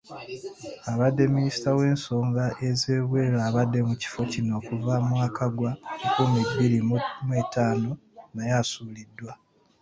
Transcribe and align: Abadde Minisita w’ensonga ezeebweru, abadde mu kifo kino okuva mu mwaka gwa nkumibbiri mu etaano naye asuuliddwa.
Abadde 0.91 1.23
Minisita 1.35 1.69
w’ensonga 1.79 2.43
ezeebweru, 2.67 3.37
abadde 3.47 3.79
mu 3.87 3.95
kifo 4.01 4.21
kino 4.31 4.51
okuva 4.59 4.93
mu 5.03 5.13
mwaka 5.15 5.43
gwa 5.55 5.71
nkumibbiri 6.09 6.79
mu 7.25 7.33
etaano 7.41 7.91
naye 8.35 8.53
asuuliddwa. 8.61 9.31